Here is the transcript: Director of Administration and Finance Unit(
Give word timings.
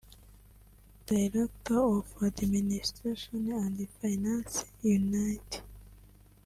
Director 1.05 1.79
of 1.99 2.23
Administration 2.23 3.51
and 3.51 3.87
Finance 3.87 4.65
Unit( 4.81 5.61